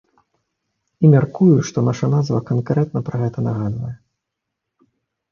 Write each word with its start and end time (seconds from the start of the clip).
І 1.03 1.09
мяркую, 1.13 1.57
што 1.67 1.83
наша 1.87 2.09
назва 2.13 2.39
канкрэтна 2.51 2.99
пра 3.11 3.15
гэта 3.25 3.43
нагадвае. 3.49 3.91